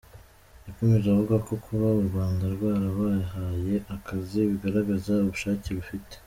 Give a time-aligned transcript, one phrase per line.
[0.67, 6.13] Yakomeje avuga ko kuba u Rwanda rwarabahaye akazi bigaragaza ubushake rufite.